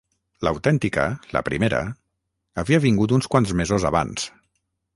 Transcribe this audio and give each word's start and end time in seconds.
L'autèntica, 0.45 1.03
la 1.35 1.43
primera, 1.49 1.81
havia 2.63 2.81
vingut 2.89 3.13
uns 3.19 3.31
quants 3.35 3.53
mesos 3.61 3.87
abans. 3.91 4.27